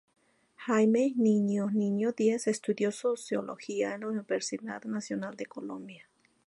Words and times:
Jaime 0.55 1.13
Niño 1.15 1.69
Niño 1.69 2.11
Díez 2.11 2.47
estudió 2.47 2.91
sociología 2.91 3.93
en 3.93 4.01
la 4.01 4.07
Universidad 4.07 4.83
Nacional 4.85 5.35
de 5.37 5.45
Colombia. 5.45 6.09